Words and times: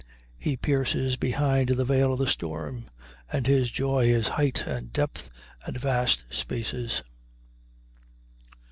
He 0.39 0.57
pierces 0.57 1.15
behind 1.15 1.69
the 1.69 1.85
veil 1.85 2.11
of 2.13 2.17
the 2.17 2.25
storm, 2.25 2.85
and 3.31 3.45
his 3.45 3.69
joy 3.69 4.05
is 4.07 4.29
height 4.29 4.63
and 4.65 4.91
depth 4.91 5.29
and 5.63 5.77
vast 5.77 6.25
spaces. 6.31 7.03